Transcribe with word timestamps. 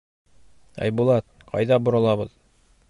—Айбулат, 0.85 1.27
ҡайҙа 1.53 1.81
боролабыҙ. 1.89 2.35